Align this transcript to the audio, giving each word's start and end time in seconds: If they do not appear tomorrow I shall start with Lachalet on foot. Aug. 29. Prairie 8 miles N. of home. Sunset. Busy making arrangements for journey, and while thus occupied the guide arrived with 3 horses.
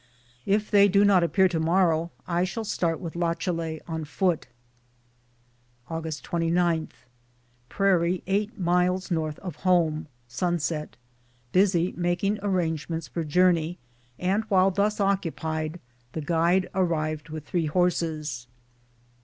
If 0.47 0.71
they 0.71 0.87
do 0.87 1.05
not 1.05 1.23
appear 1.23 1.47
tomorrow 1.47 2.09
I 2.27 2.43
shall 2.43 2.63
start 2.63 2.99
with 2.99 3.15
Lachalet 3.15 3.81
on 3.87 4.03
foot. 4.03 4.47
Aug. 5.91 6.21
29. 6.23 6.89
Prairie 7.69 8.23
8 8.25 8.59
miles 8.59 9.11
N. 9.11 9.19
of 9.43 9.57
home. 9.57 10.07
Sunset. 10.27 10.97
Busy 11.51 11.93
making 11.95 12.39
arrangements 12.41 13.07
for 13.07 13.23
journey, 13.23 13.77
and 14.17 14.43
while 14.45 14.71
thus 14.71 14.99
occupied 14.99 15.79
the 16.13 16.21
guide 16.21 16.67
arrived 16.73 17.29
with 17.29 17.45
3 17.45 17.67
horses. 17.67 18.47